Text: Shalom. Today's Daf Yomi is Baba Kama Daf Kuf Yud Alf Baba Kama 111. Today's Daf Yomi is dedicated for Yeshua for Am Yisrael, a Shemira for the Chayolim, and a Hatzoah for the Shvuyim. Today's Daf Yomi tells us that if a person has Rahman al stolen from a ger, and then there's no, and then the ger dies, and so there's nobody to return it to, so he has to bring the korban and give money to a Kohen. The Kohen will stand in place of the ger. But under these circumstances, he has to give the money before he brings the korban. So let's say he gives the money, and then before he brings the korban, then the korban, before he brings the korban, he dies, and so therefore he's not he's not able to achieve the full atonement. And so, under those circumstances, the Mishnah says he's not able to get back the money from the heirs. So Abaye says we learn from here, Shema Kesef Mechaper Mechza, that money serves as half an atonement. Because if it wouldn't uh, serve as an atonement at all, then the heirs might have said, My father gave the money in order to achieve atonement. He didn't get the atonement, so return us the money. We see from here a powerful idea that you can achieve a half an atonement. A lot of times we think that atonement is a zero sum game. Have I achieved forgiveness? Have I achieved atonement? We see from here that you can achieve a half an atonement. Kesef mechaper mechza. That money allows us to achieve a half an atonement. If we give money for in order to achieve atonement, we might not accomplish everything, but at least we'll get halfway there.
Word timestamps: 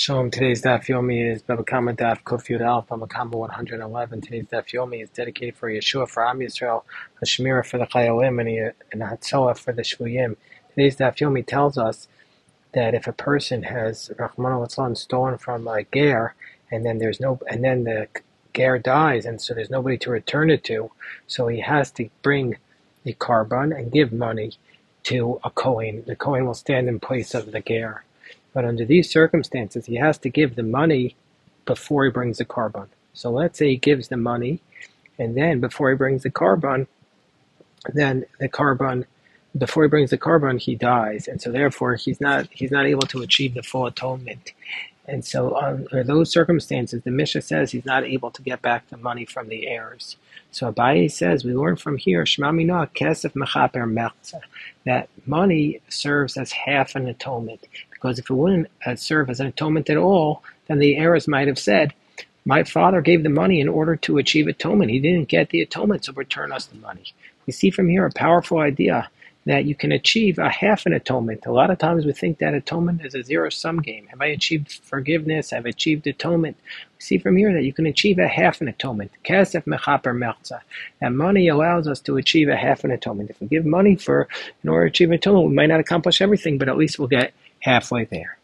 Shalom. 0.00 0.30
Today's 0.30 0.62
Daf 0.62 0.86
Yomi 0.86 1.30
is 1.30 1.42
Baba 1.42 1.62
Kama 1.62 1.92
Daf 1.92 2.22
Kuf 2.22 2.48
Yud 2.48 2.62
Alf 2.62 2.88
Baba 2.88 3.06
Kama 3.06 3.36
111. 3.36 4.22
Today's 4.22 4.46
Daf 4.46 4.68
Yomi 4.68 5.02
is 5.02 5.10
dedicated 5.10 5.58
for 5.58 5.68
Yeshua 5.68 6.08
for 6.08 6.26
Am 6.26 6.38
Yisrael, 6.38 6.84
a 7.20 7.26
Shemira 7.26 7.66
for 7.66 7.76
the 7.76 7.84
Chayolim, 7.84 8.40
and 8.92 9.02
a 9.02 9.06
Hatzoah 9.06 9.58
for 9.58 9.74
the 9.74 9.82
Shvuyim. 9.82 10.38
Today's 10.70 10.96
Daf 10.96 11.18
Yomi 11.18 11.44
tells 11.46 11.76
us 11.76 12.08
that 12.72 12.94
if 12.94 13.06
a 13.06 13.12
person 13.12 13.64
has 13.64 14.10
Rahman 14.18 14.52
al 14.52 14.94
stolen 14.94 15.36
from 15.36 15.68
a 15.68 15.84
ger, 15.92 16.34
and 16.72 16.86
then 16.86 16.96
there's 16.96 17.20
no, 17.20 17.38
and 17.50 17.62
then 17.62 17.84
the 17.84 18.08
ger 18.54 18.78
dies, 18.78 19.26
and 19.26 19.38
so 19.38 19.52
there's 19.52 19.68
nobody 19.68 19.98
to 19.98 20.10
return 20.10 20.48
it 20.48 20.64
to, 20.64 20.90
so 21.26 21.46
he 21.46 21.60
has 21.60 21.90
to 21.90 22.08
bring 22.22 22.56
the 23.04 23.12
korban 23.12 23.78
and 23.78 23.92
give 23.92 24.14
money 24.14 24.52
to 25.02 25.38
a 25.44 25.50
Kohen. 25.50 26.04
The 26.06 26.16
Kohen 26.16 26.46
will 26.46 26.54
stand 26.54 26.88
in 26.88 27.00
place 27.00 27.34
of 27.34 27.52
the 27.52 27.60
ger. 27.60 28.02
But 28.52 28.64
under 28.64 28.84
these 28.84 29.10
circumstances, 29.10 29.86
he 29.86 29.96
has 29.96 30.18
to 30.18 30.28
give 30.28 30.56
the 30.56 30.62
money 30.62 31.16
before 31.66 32.04
he 32.04 32.10
brings 32.10 32.38
the 32.38 32.44
korban. 32.44 32.88
So 33.12 33.30
let's 33.30 33.58
say 33.58 33.68
he 33.70 33.76
gives 33.76 34.08
the 34.08 34.16
money, 34.16 34.60
and 35.18 35.36
then 35.36 35.60
before 35.60 35.90
he 35.90 35.96
brings 35.96 36.22
the 36.22 36.30
korban, 36.30 36.86
then 37.92 38.24
the 38.38 38.48
korban, 38.48 39.04
before 39.56 39.84
he 39.84 39.88
brings 39.88 40.10
the 40.10 40.18
korban, 40.18 40.60
he 40.60 40.74
dies, 40.74 41.28
and 41.28 41.40
so 41.40 41.50
therefore 41.50 41.94
he's 41.96 42.20
not 42.20 42.48
he's 42.50 42.70
not 42.70 42.86
able 42.86 43.06
to 43.08 43.22
achieve 43.22 43.54
the 43.54 43.62
full 43.62 43.86
atonement. 43.86 44.52
And 45.06 45.24
so, 45.24 45.56
under 45.56 46.04
those 46.04 46.30
circumstances, 46.30 47.02
the 47.02 47.10
Mishnah 47.10 47.42
says 47.42 47.72
he's 47.72 47.84
not 47.84 48.04
able 48.04 48.30
to 48.30 48.42
get 48.42 48.62
back 48.62 48.88
the 48.88 48.96
money 48.96 49.24
from 49.24 49.48
the 49.48 49.66
heirs. 49.66 50.16
So 50.52 50.72
Abaye 50.72 51.10
says 51.10 51.44
we 51.44 51.52
learn 51.54 51.76
from 51.76 51.96
here, 51.96 52.24
Shema 52.24 52.52
Kesef 52.52 53.32
Mechaper 53.32 53.90
Mechza, 53.92 54.40
that 54.84 55.08
money 55.26 55.80
serves 55.88 56.36
as 56.36 56.52
half 56.52 56.94
an 56.94 57.08
atonement. 57.08 57.66
Because 58.00 58.18
if 58.18 58.30
it 58.30 58.34
wouldn't 58.34 58.68
uh, 58.86 58.96
serve 58.96 59.28
as 59.28 59.40
an 59.40 59.46
atonement 59.46 59.90
at 59.90 59.98
all, 59.98 60.42
then 60.68 60.78
the 60.78 60.96
heirs 60.96 61.28
might 61.28 61.48
have 61.48 61.58
said, 61.58 61.92
My 62.46 62.64
father 62.64 63.02
gave 63.02 63.22
the 63.22 63.28
money 63.28 63.60
in 63.60 63.68
order 63.68 63.96
to 63.96 64.18
achieve 64.18 64.46
atonement. 64.46 64.90
He 64.90 65.00
didn't 65.00 65.28
get 65.28 65.50
the 65.50 65.60
atonement, 65.60 66.04
so 66.04 66.12
return 66.14 66.50
us 66.50 66.66
the 66.66 66.78
money. 66.78 67.12
We 67.46 67.52
see 67.52 67.70
from 67.70 67.88
here 67.88 68.06
a 68.06 68.12
powerful 68.12 68.58
idea 68.58 69.10
that 69.46 69.64
you 69.64 69.74
can 69.74 69.90
achieve 69.90 70.38
a 70.38 70.48
half 70.48 70.86
an 70.86 70.92
atonement. 70.92 71.46
A 71.46 71.52
lot 71.52 71.70
of 71.70 71.78
times 71.78 72.04
we 72.04 72.12
think 72.12 72.38
that 72.38 72.54
atonement 72.54 73.04
is 73.04 73.14
a 73.14 73.22
zero 73.22 73.48
sum 73.50 73.80
game. 73.80 74.06
Have 74.08 74.20
I 74.20 74.26
achieved 74.26 74.80
forgiveness? 74.82 75.50
Have 75.50 75.66
I 75.66 75.70
achieved 75.70 76.06
atonement? 76.06 76.56
We 76.98 77.02
see 77.02 77.18
from 77.18 77.36
here 77.36 77.52
that 77.52 77.64
you 77.64 77.72
can 77.72 77.86
achieve 77.86 78.18
a 78.18 78.28
half 78.28 78.60
an 78.60 78.68
atonement. 78.68 79.10
Kesef 79.24 79.64
mechaper 79.64 80.14
mechza. 80.14 80.60
That 81.00 81.12
money 81.12 81.48
allows 81.48 81.88
us 81.88 82.00
to 82.00 82.16
achieve 82.18 82.48
a 82.48 82.56
half 82.56 82.84
an 82.84 82.90
atonement. 82.90 83.30
If 83.30 83.40
we 83.40 83.46
give 83.46 83.64
money 83.64 83.96
for 83.96 84.28
in 84.62 84.68
order 84.68 84.86
to 84.86 84.90
achieve 84.90 85.10
atonement, 85.10 85.48
we 85.48 85.54
might 85.54 85.66
not 85.66 85.80
accomplish 85.80 86.20
everything, 86.20 86.58
but 86.58 86.68
at 86.68 86.76
least 86.76 86.98
we'll 86.98 87.08
get 87.08 87.32
halfway 87.60 88.04
there. 88.06 88.39